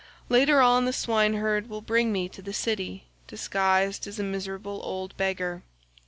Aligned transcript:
Later 0.29 0.61
on 0.61 0.85
the 0.85 0.93
swineherd 0.93 1.69
will 1.69 1.83
bring 1.83 2.11
me 2.11 2.27
to 2.27 2.41
the 2.41 2.53
city 2.53 3.03
disguised 3.27 4.07
as 4.07 4.17
a 4.17 4.23
miserable 4.23 4.81
old 4.83 5.15
beggar. 5.15 5.61